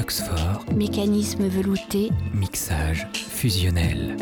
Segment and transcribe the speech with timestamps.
[0.00, 4.16] Fluxfort, Mécanisme velouté, mixage fusionnel.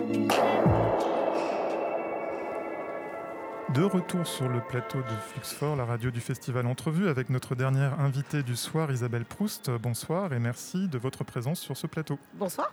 [3.72, 8.00] De retour sur le plateau de Fluxfort, la radio du festival Entrevue, avec notre dernière
[8.00, 9.70] invitée du soir, Isabelle Proust.
[9.70, 12.18] Bonsoir et merci de votre présence sur ce plateau.
[12.34, 12.72] Bonsoir.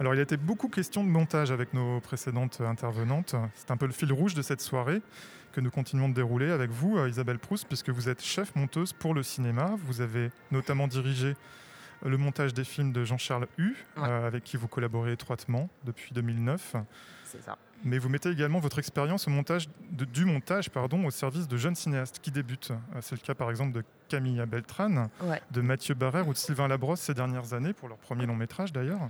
[0.00, 3.34] Alors, il a été beaucoup question de montage avec nos précédentes intervenantes.
[3.54, 5.02] C'est un peu le fil rouge de cette soirée
[5.52, 8.94] que nous continuons de dérouler avec vous, euh, Isabelle Proust, puisque vous êtes chef monteuse
[8.94, 9.72] pour le cinéma.
[9.84, 11.34] Vous avez notamment dirigé
[12.04, 14.08] le montage des films de Jean-Charles Hu, Ouais.
[14.08, 16.76] euh, avec qui vous collaborez étroitement depuis 2009.
[17.24, 17.58] C'est ça.
[17.84, 21.56] Mais vous mettez également votre expérience au montage de- du montage pardon, au service de
[21.56, 22.70] jeunes cinéastes qui débutent.
[22.72, 25.40] Euh, C'est le cas par exemple de Camilla Beltran, Ouais.
[25.50, 28.72] de Mathieu Barrère ou de Sylvain Labrosse ces dernières années, pour leur premier long métrage
[28.72, 29.00] d'ailleurs,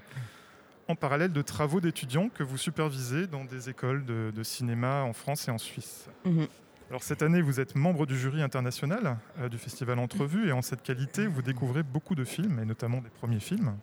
[0.88, 5.12] en parallèle de travaux d'étudiants que vous supervisez dans des écoles de, de cinéma en
[5.12, 6.08] France et en Suisse.
[6.24, 6.46] Mhm.
[6.90, 10.62] Alors cette année, vous êtes membre du jury international euh, du festival Entrevue et en
[10.62, 13.76] cette qualité, vous découvrez beaucoup de films et notamment des premiers films.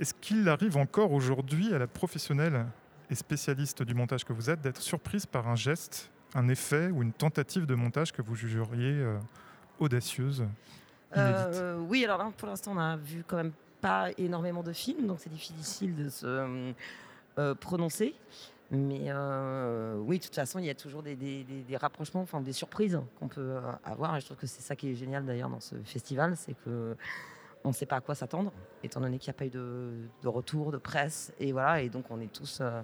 [0.00, 2.66] Est-ce qu'il arrive encore aujourd'hui à la professionnelle
[3.08, 7.04] et spécialiste du montage que vous êtes d'être surprise par un geste, un effet ou
[7.04, 9.18] une tentative de montage que vous jugeriez euh,
[9.78, 10.44] audacieuse,
[11.16, 15.06] Euh, oui, alors là, pour l'instant, on a vu quand même pas énormément de films,
[15.06, 16.72] donc c'est difficile de se
[17.60, 18.14] prononcer.
[18.74, 22.22] Mais euh, oui, de toute façon, il y a toujours des, des- des- des rapprochements,
[22.22, 24.16] enfin des surprises qu'on peut euh, avoir.
[24.16, 26.96] Et je trouve que c'est ça qui est génial d'ailleurs dans ce festival, c'est que
[27.64, 28.50] on ne sait pas à quoi s'attendre,
[28.82, 29.92] étant donné qu'il n'y a pas eu de,
[30.22, 32.80] de retour, de presse, et voilà, et donc on est tous euh,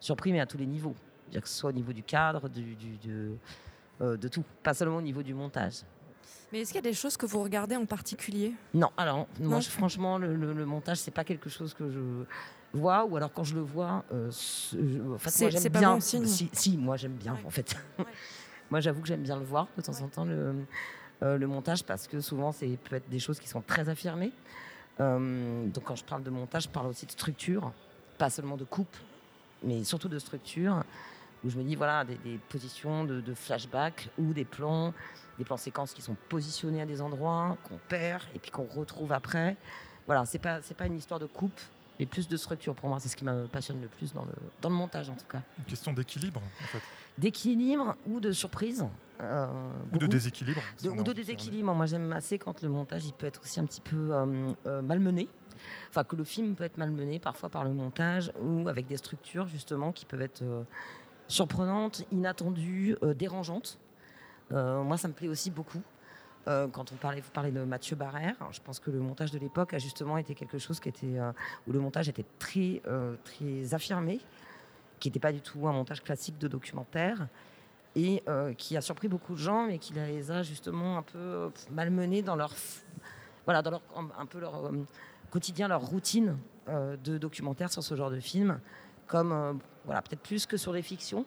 [0.00, 0.94] surpris, mais à tous les niveaux,
[1.32, 3.32] que ce soit au niveau du cadre, du, du- de,
[4.00, 5.82] euh, de tout, pas seulement au niveau du montage.
[6.52, 8.54] Mais est-ce qu'il y a des choses que vous regardez en particulier?
[8.72, 12.24] Non, alors moi je- franchement le, le- le montage c'est pas quelque chose que je
[12.74, 15.94] vois ou alors quand je le vois, euh, en fait, moi j'aime bien.
[15.94, 16.26] bon signe.
[16.26, 17.76] Si, si, moi j'aime bien en fait.
[17.98, 18.04] Ouais.
[18.70, 20.54] moi j'avoue que j'aime bien le voir de temps en temps le,
[21.22, 24.32] euh, le montage parce que souvent c'est peut être des choses qui sont très affirmées.
[25.00, 27.72] Euh, donc quand je parle de montage, je parle aussi de structure,
[28.18, 28.96] pas seulement de coupe,
[29.62, 30.84] mais surtout de structure
[31.44, 34.92] où je me dis voilà des, des positions de, de flashback ou des plans
[35.38, 39.12] des plans séquences qui sont positionnés à des endroits qu'on perd et puis qu'on retrouve
[39.12, 39.56] après.
[40.06, 41.60] Voilà, c'est pas c'est pas une histoire de coupe,
[41.98, 42.98] mais plus de structure pour moi.
[43.00, 45.42] C'est ce qui me passionne le plus dans le dans le montage en tout cas.
[45.58, 46.80] Une question d'équilibre, en fait.
[47.18, 48.84] D'équilibre ou de surprise.
[49.20, 49.46] euh,
[49.92, 50.60] Ou de déséquilibre.
[50.82, 51.72] De- ou de déséquilibre.
[51.74, 54.82] Moi, j'aime assez quand le montage il peut être aussi un petit peu euh, euh,
[54.82, 55.28] malmené.
[55.88, 59.46] Enfin, que le film peut être malmené parfois par le montage ou avec des structures
[59.46, 60.64] justement qui peuvent être euh,
[61.28, 63.78] surprenantes, inattendues, dérangeantes.
[64.50, 65.80] Moi, ça me plaît aussi beaucoup.
[66.46, 69.38] Euh, quand on parlait, vous parlez de Mathieu Barrère, je pense que le montage de
[69.38, 71.32] l'époque a justement été quelque chose qui était euh,
[71.66, 74.20] où le montage était très euh, très affirmé,
[75.00, 77.28] qui n'était pas du tout un montage classique de documentaire
[77.96, 78.24] et
[78.58, 82.34] qui a surpris beaucoup de gens, mais qui les a justement un peu malmenés dans
[82.34, 82.52] leur,
[83.44, 83.82] voilà, dans leur,
[84.18, 84.72] un, peu leur
[85.30, 88.58] quotidien, leur routine de documentaire sur ce genre de film,
[89.06, 91.24] comme voilà, peut-être plus que sur les fictions.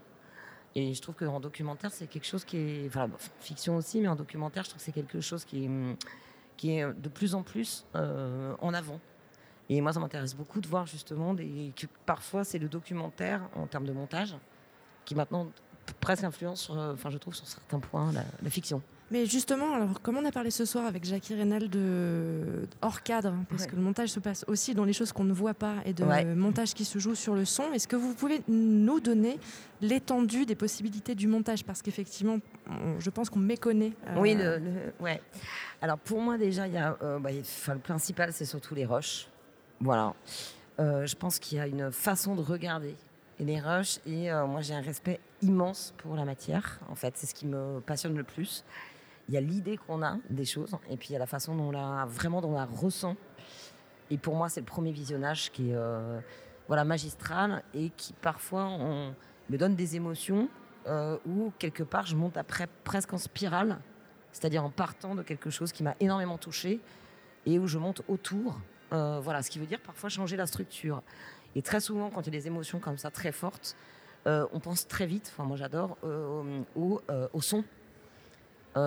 [0.79, 4.15] Et je trouve qu'en documentaire, c'est quelque chose qui est, enfin, fiction aussi, mais en
[4.15, 5.69] documentaire, je trouve que c'est quelque chose qui est,
[6.55, 8.99] qui est de plus en plus euh, en avant.
[9.69, 13.65] Et moi, ça m'intéresse beaucoup de voir justement des, que parfois c'est le documentaire en
[13.65, 14.37] termes de montage
[15.03, 15.47] qui maintenant
[15.99, 18.83] presque influence, sur, euh, je trouve sur certains points la fiction.
[19.09, 23.29] Mais justement, alors comme on a parlé ce soir avec Jackie Rénal de hors cadre,
[23.29, 23.69] hein, parce Ouais.
[23.69, 26.03] que le montage se passe aussi dans les choses qu'on ne voit pas et de
[26.03, 26.25] Ouais.
[26.25, 29.39] montage qui se joue sur le son, est-ce que vous pouvez nous donner
[29.79, 31.63] l'étendue des possibilités du montage?
[31.63, 32.39] Parce qu'effectivement,
[32.99, 33.93] je pense qu'on méconnaît.
[34.07, 35.21] euh, Oui, le, le- ouais.
[35.81, 38.85] Alors pour moi déjà, il y a, euh, bah, enfin, le principal c'est surtout les
[38.85, 39.29] rushs.
[39.79, 40.15] Voilà.
[40.81, 42.95] Euh, je pense qu'il y a une façon de regarder
[43.39, 46.79] et les rushs et euh, moi j'ai un respect immense pour la matière.
[46.89, 48.65] En fait, c'est ce qui me passionne le plus.
[49.27, 51.55] Il y a l'idée qu'on a des choses et puis il y a la façon
[51.55, 53.15] dont on la vraiment dont on la ressent.
[54.09, 56.19] Et pour moi, c'est le premier visionnage qui est euh,
[56.67, 58.69] voilà magistral et qui parfois
[59.49, 60.49] me donne des émotions
[60.87, 63.79] euh, où quelque part je monte après presque en spirale,
[64.31, 66.79] c'est-à-dire en partant de quelque chose qui m'a énormément touché
[67.45, 68.57] et où je monte autour.
[68.93, 71.03] Euh, voilà, ce qui veut dire parfois changer la structure.
[71.55, 73.75] Et très souvent, quand il y a des émotions comme ça très fortes,
[74.27, 75.29] euh, on pense très vite.
[75.33, 75.97] Enfin, moi, j'adore
[76.75, 77.65] au, son,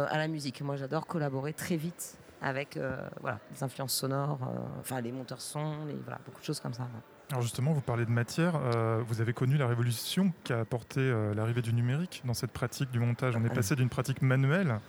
[0.09, 0.61] à la musique.
[0.63, 5.41] Moi, j'adore collaborer très vite avec euh, voilà, les influences sonores, euh, enfin les monteurs
[5.43, 6.89] son, les, voilà, beaucoup de choses comme ça.
[7.31, 8.57] Alors justement, vous parlez de matière.
[8.57, 12.91] euh, vous avez connu la révolution qu'a apporté euh, l'arrivée du numérique dans cette pratique
[12.91, 13.37] du montage.
[13.37, 14.81] On est passé d'une pratique manuelle,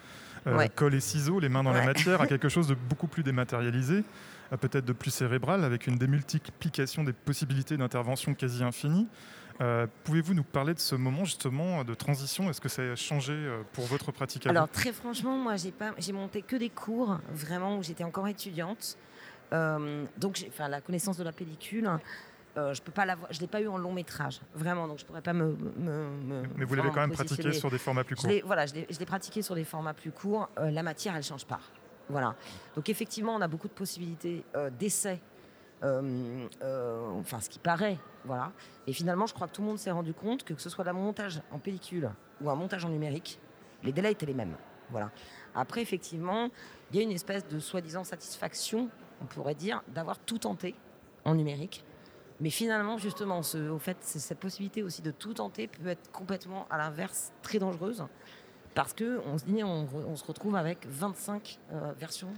[0.47, 0.69] euh, Ouais.
[0.69, 4.03] colle et ciseaux, les mains dans la matière, à quelque chose de beaucoup plus dématérialisé,
[4.51, 9.07] à peut-être de plus cérébral, avec une démultiplication des possibilités d'intervention quasi infinie.
[9.61, 12.49] Euh, Pouvez-vous nous parler de ce moment justement de transition?
[12.49, 15.91] Est-ce que ça a changé euh, pour votre pratique Alors très franchement, moi j'ai pas,
[15.97, 18.97] j'ai monté que des cours vraiment où j'étais encore étudiante.
[19.53, 21.89] Euh, donc, j'ai- enfin, la connaissance de la pellicule,
[22.57, 23.31] euh, je peux pas l'avoir.
[23.33, 24.87] Je l'ai pas eu en long métrage, vraiment.
[24.87, 25.55] Donc, je pourrais pas me.
[25.77, 28.29] me- me- Mais vous l'avez quand même me pratiqué sur des formats plus Je courts.
[28.29, 30.49] l'ai- voilà, je l'ai je pratiqué sur des formats plus courts.
[30.57, 31.59] La matière, elle change pas.
[32.09, 32.35] Voilà.
[32.75, 34.43] Donc effectivement, on a beaucoup de possibilités
[34.79, 35.19] d'essais.
[35.83, 38.51] Euh, euh, enfin, ce qui paraît, voilà.
[38.87, 40.87] Et finalement, je crois que tout le monde s'est rendu compte que que ce soit
[40.87, 42.11] un montage en pellicule
[42.41, 43.39] ou un montage en numérique,
[43.83, 44.55] les délais étaient les mêmes.
[44.89, 45.11] Voilà.
[45.55, 46.49] Après, effectivement,
[46.91, 48.89] il y a une espèce de soi-disant satisfaction,
[49.21, 50.75] on pourrait dire, d'avoir tout tenté
[51.25, 51.83] en numérique.
[52.39, 56.77] Mais finalement, justement, au fait, cette possibilité aussi de tout tenter peut être complètement, à
[56.77, 58.03] l'inverse, très dangereuse.
[58.73, 62.29] Parce que on se dit, on, se retrouve avec 25 euh, versions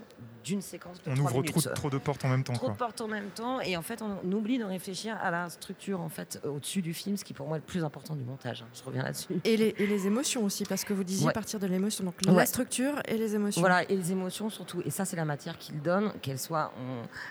[0.44, 1.74] d'une séquence de On 3 ouvre trop, minutes.
[1.76, 2.54] trop de portes en même temps.
[2.54, 5.30] Trop de portes en même temps et en fait on, on oublie de réfléchir à
[5.30, 8.16] la structure en fait au-dessus du film, ce qui pour moi est le plus important
[8.16, 8.64] du montage.
[8.64, 8.68] hein.
[8.74, 9.40] Je reviens là-dessus.
[9.44, 11.34] Et les, et les émotions aussi, parce que vous disiez Ouais.
[11.34, 12.04] partir de l'émotion.
[12.04, 12.34] Donc Ouais.
[12.34, 13.62] la structure et les émotions.
[13.62, 14.82] Voilà, et les émotions surtout.
[14.86, 16.72] Et ça, c'est la matière qu'il donne, qu'elle soit.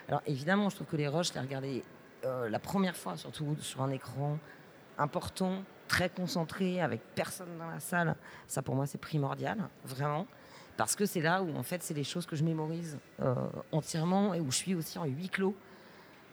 [0.08, 1.82] Alors évidemment, je trouve que les rushs, je l'ai regardé
[2.24, 4.38] euh, la première fois, surtout sur un écran
[4.96, 8.16] important, très concentré, avec personne dans la salle.
[8.46, 10.26] Ça, pour moi, c'est primordial, vraiment.
[10.78, 13.34] Parce que c'est là où, en fait, c'est les choses que je mémorise euh,
[13.72, 15.54] entièrement et où je suis aussi en huis clos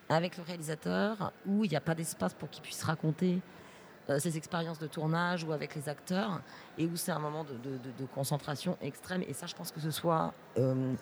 [0.07, 3.41] avec le réalisateur, où il n'y a pas d'espace pour qu'il puisse raconter
[4.09, 6.41] euh, ses expériences de tournage ou avec les acteurs,
[6.77, 9.23] et où c'est un moment de, concentration extrême.
[9.27, 10.93] Et ça, je pense que ce soit euh,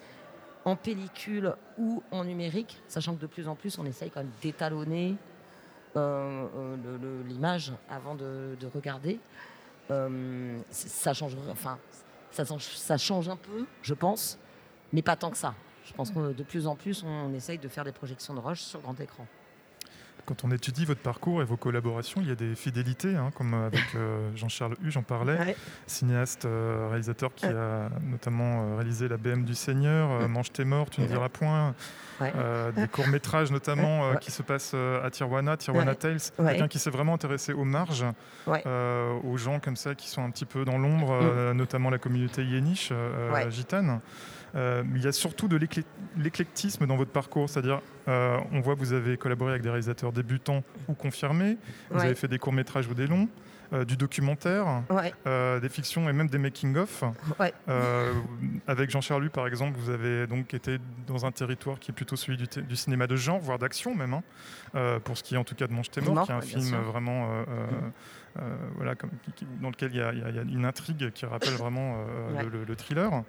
[0.65, 4.33] en pellicule ou en numérique, sachant que de plus en plus, on essaye quand même
[4.41, 5.15] d'étalonner
[5.95, 9.19] l'image avant de, de regarder.
[9.89, 11.77] Euh, ça change, enfin,
[12.31, 14.37] ça, ça change un peu, je pense,
[14.91, 15.53] mais pas tant que ça.
[15.85, 18.61] Je pense que de plus en plus, on essaye de faire des projections de rush
[18.61, 19.25] sur grand écran.
[20.25, 23.53] Quand on étudie votre parcours et vos collaborations, il y a des fidélités, hein, comme
[23.53, 25.55] avec euh, Jean-Charles Hu, j'en parlais, Ouais.
[25.85, 30.89] cinéaste, euh, réalisateur qui a notamment euh, réalisé La BM du Seigneur, Mange tes morts,
[30.89, 31.73] Tu ne diras point,
[32.19, 32.33] Ouais.
[32.75, 34.17] des courts-métrages notamment Ouais.
[34.19, 35.95] qui se passent à Tijuana, Tijuana.
[35.95, 38.05] Tales, quelqu'un qui s'est vraiment intéressé aux marges,
[38.47, 42.43] aux gens comme ça qui sont un petit peu dans l'ombre, euh, notamment la communauté
[42.43, 43.49] yéniche, Mm.
[43.51, 44.01] Gitane.
[44.55, 45.59] Euh, il y a surtout de
[46.17, 50.11] l'éclectisme dans votre parcours, c'est-à-dire euh, on voit que vous avez collaboré avec des réalisateurs
[50.11, 51.57] débutants ou confirmés,
[51.91, 52.05] vous Ouais.
[52.05, 53.27] avez fait des courts-métrages ou des longs,
[53.73, 55.11] euh, du documentaire, Ouais,
[55.59, 57.03] des fictions et même des making-of.
[57.39, 57.53] ouais.
[58.67, 62.37] Avec Jean-Charles par exemple, vous avez donc été dans un territoire qui est plutôt celui
[62.37, 64.13] du, cinéma de genre, voire d'action même,
[64.73, 66.41] hein, pour ce qui est en tout cas de Mange tes Mort, qui est un
[66.41, 66.81] film sûr.
[66.81, 67.43] vraiment euh,
[68.75, 71.53] voilà, comme- qui- qui- dans lequel il y, a, y y une intrigue qui rappelle
[71.57, 72.43] vraiment euh, Ouais.
[72.43, 73.23] le, le- le thriller.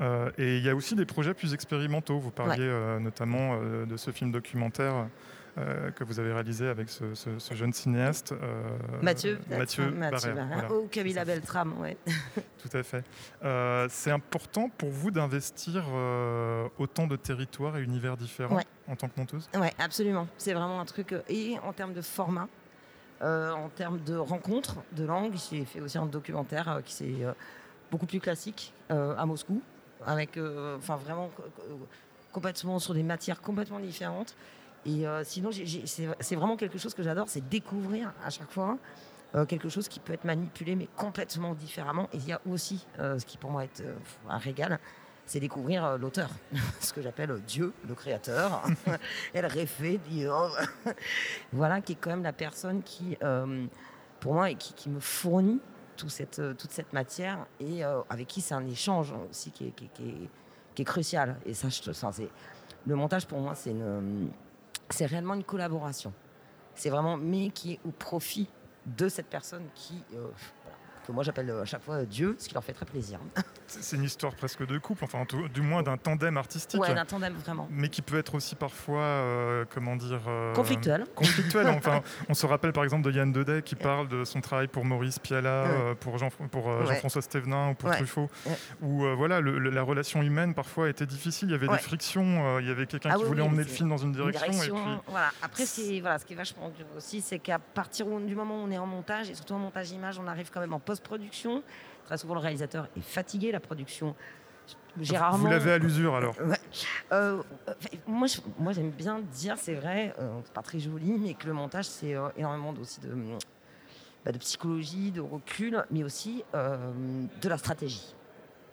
[0.00, 2.18] Euh, et il y a aussi des projets plus expérimentaux.
[2.18, 5.06] Vous parliez euh, notamment euh, de ce film documentaire.
[5.56, 8.64] euh, que vous avez réalisé avec ce, ce- ce jeune cinéaste euh,
[9.02, 9.38] Mathieu.
[9.48, 10.66] Mathieu Mathieu voilà.
[10.68, 11.96] Oh, Camilla Beltram, ouais.
[12.60, 13.04] Tout à fait.
[13.44, 18.64] Euh, c'est important pour vous d'investir euh, autant de territoires et univers différents Ouais.
[18.88, 19.48] en tant que monteuse?
[19.54, 20.26] Ouais, absolument.
[20.38, 21.12] C'est vraiment un truc.
[21.12, 22.48] euh, Et en termes de format,
[23.22, 27.24] euh, en termes de rencontres, de langue, j'ai fait aussi un documentaire euh, qui c'est
[27.24, 27.32] euh,
[27.90, 29.60] beaucoup plus classique à Moscou,
[30.04, 30.38] avec,
[30.78, 31.86] enfin vraiment co- co-
[32.32, 34.34] complètement sur des matières complètement différentes.
[34.84, 38.76] Et sinon, c'est vraiment quelque chose que j'adore, c'est découvrir à chaque fois
[39.48, 42.08] quelque chose qui peut être manipulé, mais complètement différemment.
[42.12, 43.82] Et il y a aussi, ce qui pour moi est
[44.28, 44.78] un régal,
[45.26, 46.28] c'est découvrir euh, l'auteur,
[46.80, 48.62] ce que j'appelle euh, Dieu, le créateur.
[49.34, 50.48] Elle réfait, dit, oh.
[51.52, 53.66] voilà, qui est quand même la personne qui, euh,
[54.20, 55.60] pour moi, et qui, qui me fournit
[55.96, 59.70] tout cette, toute cette matière et euh, avec qui c'est un échange aussi qui est,
[59.70, 60.30] qui est- qui est-
[60.74, 61.36] qui est crucial.
[61.46, 62.28] Et ça, je te sens, c'est
[62.84, 66.12] le montage pour moi, c'est réellement une collaboration.
[66.74, 68.48] C'est vraiment, mais qui est au profit
[68.84, 70.26] de cette personne qui, euh,
[71.06, 73.18] que moi j'appelle euh, à chaque fois euh, Dieu, ce qui leur fait très plaisir.
[73.66, 77.32] C'est une histoire presque de couple, enfin du moins d'un tandem artistique, Ouais, d'un tandem
[77.34, 77.66] vraiment.
[77.70, 81.04] mais qui peut être aussi parfois, euh, comment dire, euh, Conflictuel.
[81.14, 81.68] conflictuel.
[81.68, 84.84] enfin, on se rappelle par exemple de Yann Deday qui parle de son travail pour
[84.84, 85.70] Maurice Piala, Ouais.
[85.70, 86.86] euh, pour, Jean, pour euh, Ouais.
[86.86, 87.96] Jean-François Stévenin ou pour Ouais.
[87.96, 88.52] Truffaut, Ouais.
[88.82, 91.48] où euh, voilà, le- le- la relation humaine parfois était difficile.
[91.48, 91.76] Il y avait Ouais.
[91.76, 93.88] des frictions, euh, il y avait quelqu'un Ah qui oui, voulait oui, emmener le film
[93.88, 95.30] dans une Une direction, direction, et puis voilà.
[95.42, 98.34] Après, ce qui est, voilà, ce qui est vachement dur aussi, c'est qu'à partir du
[98.36, 100.72] moment où on est en montage, et surtout en montage image, on arrive quand même
[100.74, 101.62] en post-production.
[102.04, 104.14] Très souvent, le réalisateur est fatigué, la production.
[105.00, 105.38] J'ai rarement.
[105.38, 106.36] vous l'avez à l'usure alors.
[106.40, 106.56] Ouais.
[107.12, 107.42] Euh,
[108.06, 111.46] moi, je- moi, j'aime bien dire, c'est vrai, euh, c'est pas très joli, mais que
[111.46, 113.12] le montage, c'est euh, énormément aussi de,
[114.24, 118.14] bah, de psychologie, de recul, mais aussi de la stratégie.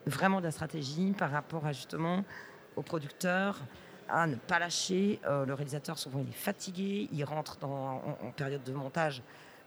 [0.05, 2.23] Vraiment de la stratégie par rapport à justement
[2.75, 3.59] au producteur,
[4.09, 5.19] à ne pas lâcher.
[5.27, 7.69] Le réalisateur, souvent, il est fatigué, il rentre dans,
[8.21, 9.21] en, en période de montage.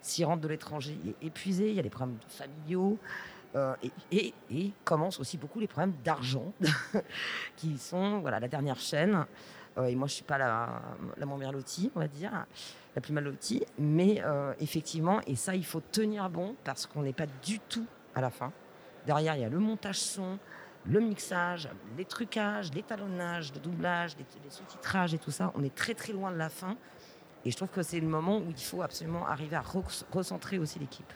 [0.04, 2.98] S'il rentre de l'étranger, il est épuisé, il y a des problèmes familiaux.
[3.56, 6.52] Euh, et, et, et commencent aussi beaucoup les problèmes d'argent,
[7.56, 9.24] qui sont voilà, la dernière chaîne.
[9.78, 10.82] Euh, et moi, je suis pas la,
[11.16, 12.32] la moins bien lotie, on va dire,
[12.94, 13.64] la plus mal lotie.
[13.78, 17.86] Mais euh, effectivement, et ça, il faut tenir bon parce qu'on n'est pas du tout
[18.14, 18.52] à la fin.
[19.06, 20.38] Derrière, il y a le montage son,
[20.84, 25.50] le mixage, les trucages, l'étalonnage, le doublage, les, les sous-titrages et tout ça.
[25.54, 26.76] On est très très loin de la fin.
[27.44, 30.58] Et je trouve que c'est le moment où il faut absolument arriver à re- recentrer
[30.58, 31.12] aussi l'équipe.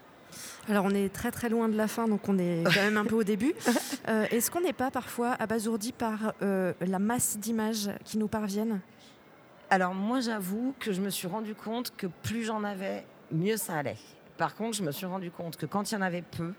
[0.68, 3.04] Alors on est très très loin de la fin, donc on est quand même un
[3.04, 3.54] peu au début.
[4.08, 8.80] Euh, Est-ce qu'on n'est pas parfois abasourdi par euh, la masse d'images qui nous parviennent?
[9.68, 13.74] Alors moi j'avoue que je me suis rendu compte que plus j'en avais, mieux ça
[13.76, 13.98] allait.
[14.38, 16.54] Par contre, je me suis rendu compte que quand il y en avait peu,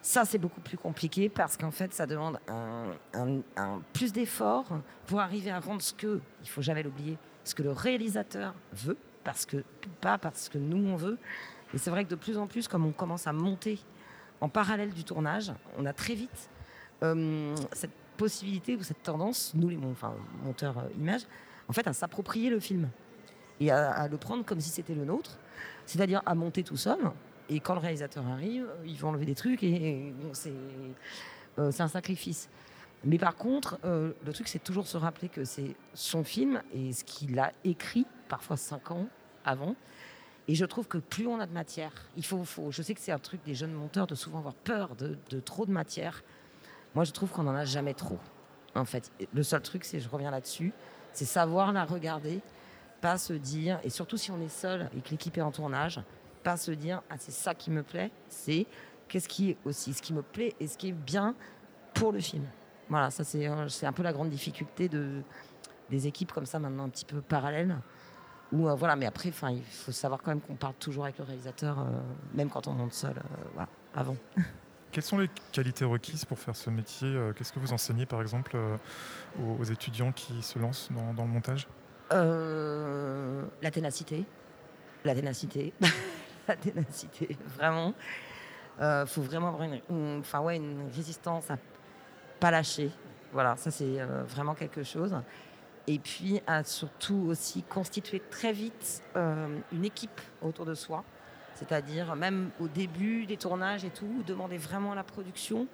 [0.00, 4.68] ça c'est beaucoup plus compliqué parce qu'en fait ça demande un, un- un plus d'efforts
[5.06, 8.96] pour arriver à rendre ce que, il faut jamais l'oublier, ce que le réalisateur veut,
[9.24, 9.64] parce que
[10.00, 11.18] pas parce que nous on veut.
[11.74, 13.78] Et c'est vrai que de plus en plus, comme on commence à monter
[14.40, 16.50] en parallèle du tournage, on a très vite
[17.02, 21.22] euh, cette possibilité ou cette tendance, nous les monteurs euh, images,
[21.68, 22.88] en fait à s'approprier le film
[23.60, 25.38] et à, le prendre comme si c'était le nôtre,
[25.86, 26.98] c'est-à-dire à monter tout seul.
[27.48, 30.52] Et quand le réalisateur arrive, euh, il faut enlever des trucs et, c'est
[31.82, 32.48] un sacrifice.
[33.04, 36.92] Mais par contre, euh, le truc, c'est toujours se rappeler que c'est son film et
[36.92, 39.06] ce qu'il a écrit, parfois cinq ans
[39.44, 39.74] avant.
[40.48, 43.12] Et je trouve que plus on a de matière, il faut, je sais que c'est
[43.12, 46.22] un truc des jeunes monteurs de souvent avoir peur de, trop de matière.
[46.94, 48.18] Moi, je trouve qu'on n'en a jamais trop.
[48.74, 50.72] En fait, le seul truc, c'est, je reviens là-dessus,
[51.12, 52.40] c'est savoir la regarder,
[53.00, 56.00] pas se dire, et surtout si on est seul et que l'équipe est en tournage,
[56.42, 58.66] pas se dire, ah, c'est ça qui me plaît, c'est
[59.08, 61.34] qu'est-ce qui est aussi ce qui me plaît et ce qui est bien
[61.94, 62.44] pour le film.
[62.90, 65.22] Voilà, ça c'est, c'est un peu la grande difficulté de,
[65.88, 67.76] des équipes comme ça maintenant un petit peu parallèles.
[68.52, 71.24] Ou euh, voilà, mais après, il faut savoir quand même qu'on parle toujours avec le
[71.24, 71.84] réalisateur, euh,
[72.34, 73.22] même quand on monte seul, euh,
[73.54, 74.16] voilà, avant.
[74.92, 78.20] Quelles sont les qualités requises pour faire ce métier Euh, Qu'est-ce que vous enseignez par
[78.20, 78.56] exemple
[79.40, 81.68] aux, aux étudiants qui se lancent dans, dans le montage?
[83.62, 84.24] La ténacité.
[85.04, 85.72] La ténacité.
[86.48, 87.94] la ténacité, vraiment.
[88.80, 91.56] Il faut vraiment avoir une, une- ouais, une résistance à
[92.40, 92.90] pas lâcher.
[93.32, 95.14] Voilà, ça c'est euh, vraiment quelque chose.
[95.86, 101.04] Et puis surtout aussi constituer très vite euh, une équipe autour de soi.
[101.54, 105.66] C'est-à-dire même au début des tournages et tout, demander vraiment à la production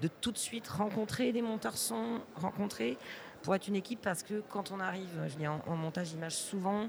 [0.00, 2.96] de tout de suite rencontrer des monteurs son, rencontrer
[3.42, 6.88] pour être une équipe parce que quand on arrive, je dis en, montage image souvent,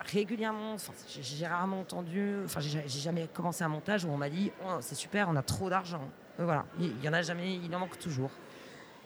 [0.00, 0.76] régulièrement,
[1.08, 4.78] j'ai rarement entendu, enfin j'ai j'ai jamais commencé un montage où on m'a dit Oh,
[4.80, 6.08] c'est super, on a trop d'argent.
[6.40, 8.30] Euh, Voilà, il y en a jamais, il en manque toujours.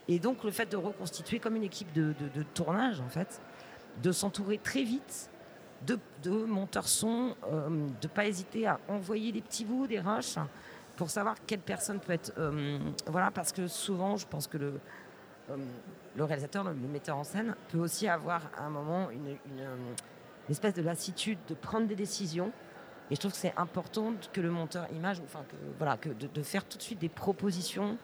[0.08, 2.14] Et donc le fait de reconstituer comme une équipe de,
[2.54, 3.40] tournage en fait,
[4.02, 5.30] de s'entourer très vite
[5.86, 10.38] de, de monteurs son, euh, de pas hésiter à envoyer des petits bouts, des rushs,
[10.96, 14.80] pour savoir quelle personne peut être, euh, voilà, parce que souvent je pense que le
[15.50, 15.56] euh,
[16.16, 19.36] le réalisateur, le, metteur en scène, peut aussi avoir à un moment une
[20.50, 22.50] espèce de lassitude de prendre des décisions.
[23.10, 26.26] Et je trouve que c'est important que le monteur image, enfin que voilà, que de,
[26.26, 27.96] de faire tout de suite des propositions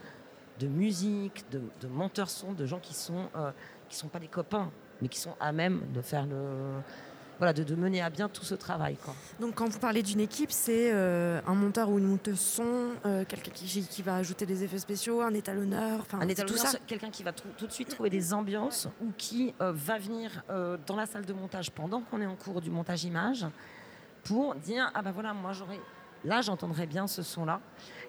[0.61, 3.51] de musique, de, de monteurs son, de gens qui sont euh,
[3.89, 4.71] qui sont pas des copains,
[5.03, 6.81] mais qui sont à même de faire le
[7.39, 8.97] voilà, de, de mener à bien tout ce travail.
[9.05, 9.13] Quoi.
[9.41, 13.25] Donc quand vous parlez d'une équipe, c'est euh, un monteur ou une monteuse son, euh,
[13.27, 16.67] quelqu'un qui, qui va ajouter des effets spéciaux, un étalonneur, enfin Un c'est tout étalonneur,
[16.69, 16.79] ça.
[16.87, 20.45] quelqu'un qui va tout de suite trouver des ambiances ou qui euh, va venir
[20.87, 23.45] dans la salle de montage pendant qu'on est en cours du montage image
[24.25, 25.81] pour dire ah ben voilà moi j'aurais
[26.25, 27.61] là j'entendrais bien ce son là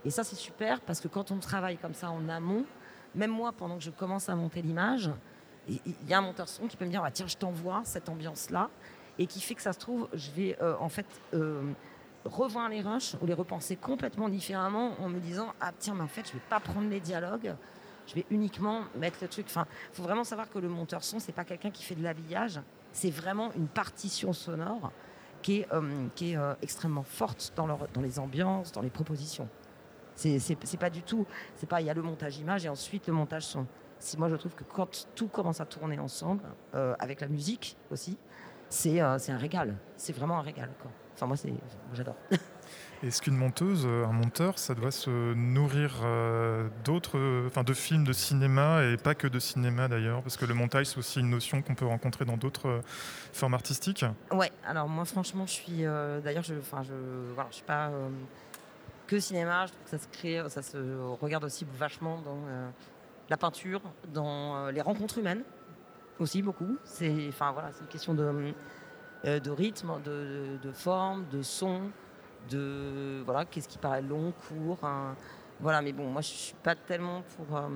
[0.03, 2.65] et ça c'est super parce que quand on travaille comme ça en amont
[3.13, 5.11] même moi pendant que je commence à monter l'image
[5.67, 8.09] il y a un monteur son qui peut me dire ah, tiens je t'envoie cette
[8.09, 8.69] ambiance là
[9.17, 11.61] et qui fait que ça se trouve je vais euh, en fait euh,
[12.23, 16.07] revoir les rushs ou les repenser complètement différemment en me disant ah tiens mais en
[16.07, 17.55] fait je vais pas prendre les dialogues
[18.07, 19.45] je vais uniquement mettre le truc.
[19.49, 22.59] Enfin, faut vraiment savoir que le monteur son, c'est pas quelqu'un qui fait de l'habillage,
[22.91, 24.91] c'est vraiment une partition sonore
[25.45, 29.47] qui est, euh, euh, extrêmement forte dans, les ambiances, dans les propositions.
[30.15, 31.27] C'est pas du tout.
[31.79, 33.67] Il y a le montage image et ensuite le montage son.
[34.17, 36.41] Moi je trouve que quand tout commence à tourner ensemble,
[36.73, 38.17] euh, avec la musique aussi,
[38.69, 39.77] c'est un régal.
[39.97, 40.71] C'est vraiment un régal.
[41.13, 41.35] Enfin moi,
[41.93, 42.15] j'adore.
[43.03, 47.73] Est-ce qu'une monteuse, euh, un monteur, ça doit se nourrir euh, d'autres, euh, enfin de
[47.73, 51.19] films de cinéma et pas que de cinéma d'ailleurs, parce que le montage c'est aussi
[51.19, 52.81] une notion qu'on peut rencontrer dans d'autres
[53.33, 54.05] formes artistiques.
[54.31, 55.83] Ouais, alors moi franchement je suis
[56.23, 56.93] d'ailleurs je enfin je
[57.33, 57.91] voilà, je suis pas
[59.07, 60.77] que cinéma, je trouve que ça se crée ça se
[61.21, 62.39] regarde aussi vachement dans
[63.29, 63.81] la peinture,
[64.13, 65.43] dans les rencontres humaines
[66.17, 66.77] aussi beaucoup.
[66.85, 68.53] C'est enfin voilà, c'est une question de
[69.23, 71.89] de rythme, de, de forme, de son,
[72.49, 75.15] de voilà, qu'est-ce qui paraît long, court, hein.
[75.59, 77.67] voilà, mais bon, moi je suis pas tellement pour euh,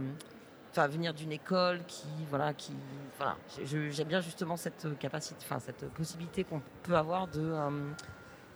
[0.88, 2.74] venir d'une école qui voilà qui
[3.18, 3.36] voilà
[3.66, 7.92] j'aime bien justement cette capacité enfin cette possibilité qu'on peut avoir de euh,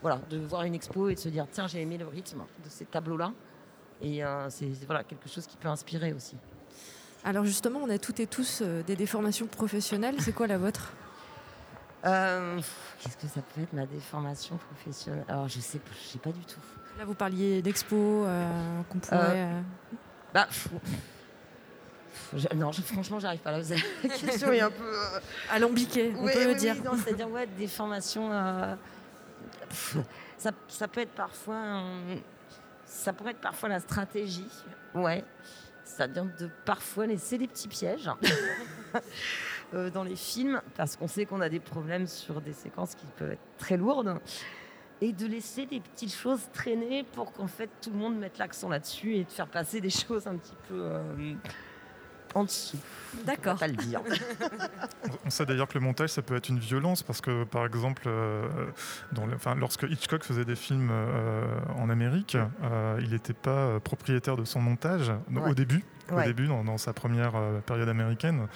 [0.01, 2.69] voilà de voir une expo et de se dire tiens j'ai aimé le rythme de
[2.69, 3.33] ces tableaux là
[4.01, 6.37] et euh, c'est voilà quelque chose qui peut inspirer aussi
[7.25, 10.15] Alors justement, on a toutes et tous des déformations professionnelles.
[10.19, 10.93] C'est quoi la vôtre?
[12.05, 12.59] Euh,
[12.99, 15.23] qu'est-ce que ça peut être ma déformation professionnelle?
[15.29, 16.59] Alors je sais je sais pas du tout
[16.97, 17.95] Là, vous parliez d'expo
[18.25, 19.17] euh, qu'on pourrait.
[19.21, 19.61] euh,
[20.33, 20.67] bah pff,
[22.33, 23.59] pff, je- non je- franchement j'arrive pas là
[24.03, 25.19] la question est un peu euh,
[25.49, 26.75] alambiquer, on Oui, peut oui, le oui, dire.
[26.83, 27.47] non, C'est-à-dire, ouais,
[28.31, 28.75] euh,
[29.69, 29.97] pff,
[30.37, 31.83] ça, ça peut être parfois.
[32.85, 34.45] ça pourrait être parfois la stratégie.
[34.93, 35.23] Ouais.
[35.85, 38.09] C'est-à-dire de parfois laisser des petits pièges
[39.73, 43.05] euh, dans les films, parce qu'on sait qu'on a des problèmes sur des séquences qui
[43.17, 44.19] peuvent être très lourdes.
[45.01, 48.69] Et de laisser des petites choses traîner pour qu'en fait tout le monde mette l'accent
[48.69, 51.33] là-dessus et de faire passer des choses un petit peu euh,
[52.35, 52.77] en dessous.
[53.21, 53.53] On D'accord.
[53.55, 54.01] va pas le dire.
[55.25, 58.03] On sait d'ailleurs que le montage, ça peut être une violence parce que, par exemple,
[58.07, 58.47] euh,
[59.11, 61.45] dans le- enfin, lorsque Hitchcock faisait des films euh,
[61.77, 65.49] en Amérique, euh, il n'était pas propriétaire de son montage Ouais.
[65.49, 68.47] au début, au début dans, dans sa première euh, période américaine.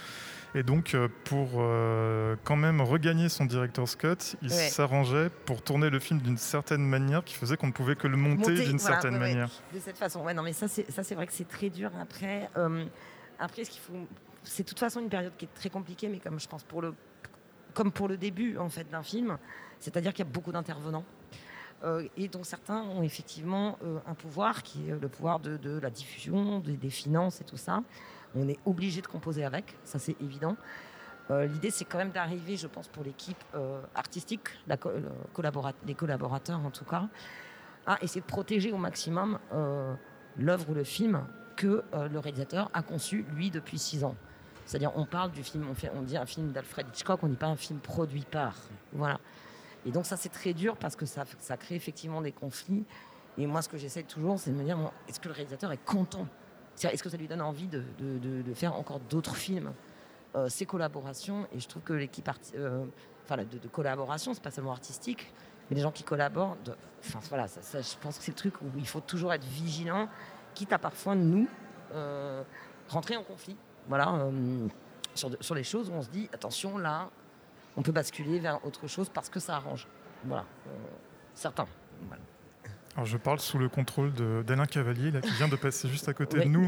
[0.58, 4.70] Et donc, euh, pour euh, quand même regagner son director's cut, il Ouais.
[4.70, 8.18] s'arrangeait pour tourner le film d'une certaine manière qui faisait qu'on ne pouvait que le
[8.18, 9.50] monter, Monter, d'une voilà, certaine ouais, manière.
[9.72, 10.24] de cette façon.
[10.24, 11.92] Ouais, non, mais ça, c'est ça, c'est vrai que c'est très dur.
[12.02, 12.86] Après, euh,
[13.38, 13.94] après, ce qu'il faut,
[14.42, 16.82] c'est de toute façon une période qui est très compliquée, mais comme je pense pour
[16.82, 16.96] le,
[17.76, 19.38] comme pour le début en fait d'un film,
[19.80, 21.06] c'est-à-dire qu'il y a beaucoup d'intervenants.
[21.84, 25.78] Euh, et dont certains ont effectivement euh, un pouvoir qui est le pouvoir de, de
[25.78, 27.84] la diffusion, de- des finances et tout ça.
[28.36, 30.56] On est obligé de composer avec, ça c'est évident.
[31.30, 36.72] Euh, L'idée, c'est quand même d'arriver, je pense, pour l'équipe euh, artistique, les collaborateurs en
[36.72, 37.08] tout cas,
[37.86, 39.94] à essayer de protéger au maximum euh,
[40.38, 41.22] l'œuvre ou le film
[41.56, 44.16] que le réalisateur a conçu, lui, depuis six ans.
[44.68, 45.66] C'est-à-dire, on parle du film,
[45.96, 48.54] on, dit un film d'Alfred Hitchcock, on dit pas un film produit par.
[48.94, 49.20] Voilà.
[49.84, 51.26] Et donc, ça, c'est très dur parce que ça,
[51.58, 52.86] crée effectivement des conflits.
[53.40, 55.84] Et moi, ce que j'essaie toujours, c'est de me dire est-ce que le réalisateur est
[55.84, 56.28] content
[56.84, 59.74] Est-ce que ça lui donne envie de, faire encore d'autres films
[60.36, 62.86] Euh, Ces collaborations, et je trouve que l'équipe euh,
[63.32, 65.34] de, collaboration, c'est pas seulement artistique,
[65.70, 66.58] mais les gens qui collaborent,
[67.00, 70.08] enfin, voilà, je pense que c'est le truc où il faut toujours être vigilant,
[70.54, 71.48] quitte à parfois nous
[71.94, 72.44] euh,
[72.90, 73.58] rentrer en conflit.
[73.88, 74.28] Voilà,
[75.16, 77.10] sur, les choses où on se dit attention là,
[77.78, 79.88] on peut basculer vers autre chose parce que ça arrange.
[80.26, 80.46] Voilà,
[81.34, 81.68] certains.
[82.98, 84.12] Alors, je parle sous le contrôle
[84.44, 86.46] d'Alain Cavalier, là, qui vient de passer juste à côté Oui.
[86.46, 86.68] de nous.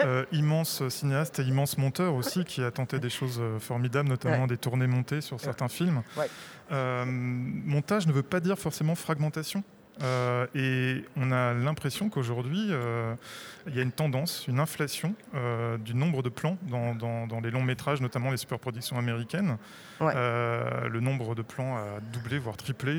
[0.00, 4.42] Euh, immense cinéaste et immense monteur aussi, qui a tenté des choses euh, formidables, notamment
[4.42, 4.46] Ouais.
[4.46, 6.02] des tournées montées sur certains films.
[6.16, 6.28] Ouais.
[6.70, 9.64] Euh, montage ne veut pas dire forcément fragmentation?
[10.02, 13.14] Euh, et on a l'impression qu'aujourd'hui, euh,
[13.68, 17.40] il y a une tendance, une inflation euh, du nombre de plans dans, dans- dans
[17.40, 19.56] les longs métrages, notamment les superproductions américaines.
[20.00, 20.12] Ouais.
[20.14, 22.92] Le nombre de plans a doublé, voire triplé.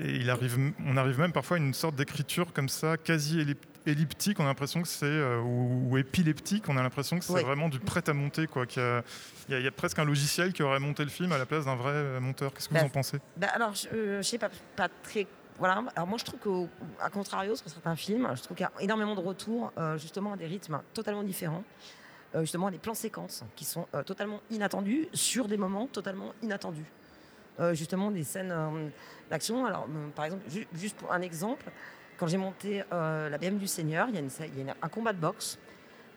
[0.00, 3.58] et il arrive, on arrive même parfois à une sorte d'écriture comme ça, quasi ellip-
[3.86, 4.40] elliptique.
[4.40, 6.68] On a l'impression que c'est euh, ou, ou épileptique.
[6.68, 8.66] On a l'impression que c'est vraiment du prêt à monter, quoi.
[8.66, 9.02] qu'il y a-
[9.48, 11.38] Il y, a- il y a presque un logiciel qui aurait monté le film à
[11.38, 12.52] la place d'un vrai euh, monteur.
[12.54, 13.18] Qu'est-ce que Bah, vous en pensez?
[13.36, 15.26] Bah, alors, je, euh, je sais pas, pas très.
[15.58, 15.84] Voilà.
[15.94, 16.40] Alors moi, je trouve
[16.98, 20.32] qu'à contrario, sur certains films, je trouve qu'il y a énormément de retours, euh, justement,
[20.32, 21.62] à des rythmes totalement différents.
[22.34, 26.32] Euh, justement, à des plans séquences qui sont euh, totalement inattendus sur des moments totalement
[26.42, 26.86] inattendus.
[27.72, 28.52] Justement, des scènes
[29.30, 29.64] d'action.
[29.64, 31.66] Alors, par exemple, ju- juste pour un exemple,
[32.16, 35.58] quand j'ai monté euh, la BM du Seigneur, il y a, un combat de boxe.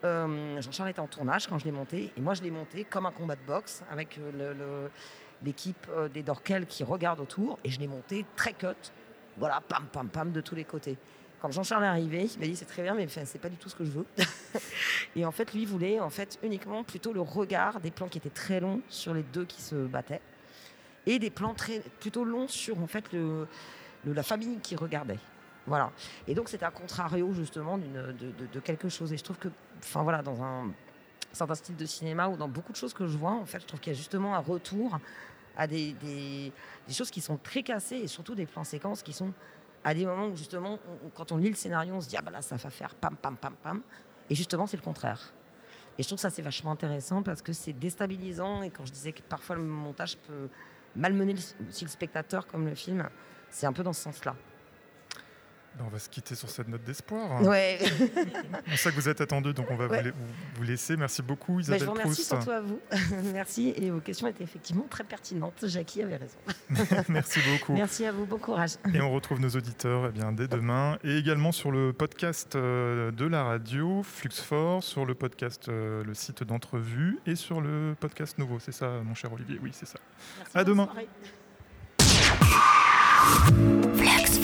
[0.03, 3.05] Euh, Jean-Charles était en tournage quand je l'ai monté, et moi je l'ai monté comme
[3.05, 4.88] un combat de boxe avec euh,
[5.43, 8.67] l'équipe des Dorkel qui regarde autour, et je l'ai monté très cut,
[9.38, 10.97] voilà, pam pam pam de tous les côtés.
[11.41, 13.69] Quand Jean-Charles est arrivé, il m'a dit c'est très bien, mais c'est pas du tout
[13.69, 14.05] ce que je veux.
[15.15, 18.29] et en fait, lui voulait en fait uniquement plutôt le regard des plans qui étaient
[18.29, 20.21] très longs sur les deux qui se battaient,
[21.07, 23.05] et des plans très plutôt longs sur en fait
[24.05, 25.19] la famille qui regardait.
[26.27, 28.15] Et donc c'était à contrario justement d'une-
[28.53, 29.12] de, quelque chose.
[29.13, 29.49] Et je trouve que,
[29.80, 30.71] enfin voilà, dans un
[31.34, 33.65] certain style de cinéma ou dans beaucoup de choses que je vois, en fait, je
[33.65, 34.97] trouve qu'il y a justement un retour
[35.58, 35.95] à des,
[36.89, 39.34] choses qui sont très cassées et surtout des plans séquences qui sont
[39.84, 40.80] à des moments où justement,
[41.15, 43.15] quand on lit le scénario, on se dit ah bah là ça va faire pam
[43.15, 43.82] pam pam pam.
[44.30, 45.34] Et justement c'est le contraire.
[45.97, 49.12] Et je trouve ça c'est vachement intéressant parce que c'est déstabilisant et quand je disais
[49.12, 50.49] que parfois le montage peut
[50.95, 53.10] malmener le- le spectateur comme le film,
[53.49, 54.36] c'est un peu dans ce sens-là.
[55.77, 57.41] Ben, on va se quitter sur cette note d'espoir.
[57.43, 57.77] Ouais.
[58.71, 59.99] On sait que vous êtes attendu, donc on va Ouais.
[59.99, 60.17] vous, la- vous-
[60.55, 60.97] vous laisser.
[60.97, 62.27] Merci beaucoup, Bah, Isabelle je vous remercie Proust.
[62.29, 62.79] surtout à vous.
[63.33, 63.73] Merci.
[63.77, 65.63] Et vos questions étaient effectivement très pertinentes.
[65.67, 66.37] Jackie avait raison.
[67.09, 67.73] Merci beaucoup.
[67.73, 68.25] Merci à vous.
[68.25, 68.71] Bon courage.
[68.93, 70.97] Et on retrouve nos auditeurs eh bien, dès demain.
[71.03, 76.13] Et également sur le podcast euh, de la radio, Fluxfort, sur le podcast, euh, le
[76.15, 78.57] site d'entrevue, et sur le podcast nouveau.
[78.59, 79.59] C'est ça, mon cher Olivier?
[79.61, 79.99] Oui, c'est ça.
[80.39, 80.85] Merci, À demain.
[80.85, 81.07] soirée.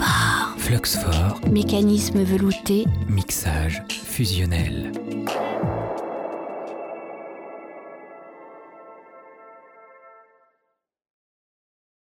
[0.03, 0.57] Fluxfort.
[0.57, 2.85] Fluxfort, Mécanisme velouté.
[3.07, 4.91] mixage fusionnel.